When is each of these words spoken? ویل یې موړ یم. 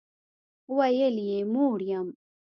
ویل 0.77 1.15
یې 1.29 1.39
موړ 1.53 1.79
یم. 1.89 2.07